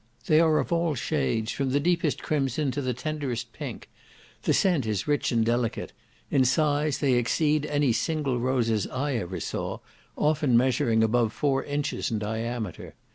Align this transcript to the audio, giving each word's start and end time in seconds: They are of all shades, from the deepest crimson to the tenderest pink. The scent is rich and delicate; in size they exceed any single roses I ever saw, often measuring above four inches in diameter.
They 0.25 0.39
are 0.39 0.57
of 0.57 0.73
all 0.73 0.95
shades, 0.95 1.51
from 1.51 1.69
the 1.69 1.79
deepest 1.79 2.23
crimson 2.23 2.71
to 2.71 2.81
the 2.81 2.95
tenderest 2.95 3.53
pink. 3.53 3.87
The 4.41 4.51
scent 4.51 4.87
is 4.87 5.07
rich 5.07 5.31
and 5.31 5.45
delicate; 5.45 5.93
in 6.31 6.43
size 6.43 6.97
they 6.97 7.13
exceed 7.13 7.67
any 7.67 7.93
single 7.93 8.39
roses 8.39 8.87
I 8.87 9.17
ever 9.17 9.39
saw, 9.39 9.77
often 10.17 10.57
measuring 10.57 11.03
above 11.03 11.33
four 11.33 11.63
inches 11.63 12.09
in 12.09 12.17
diameter. 12.17 12.95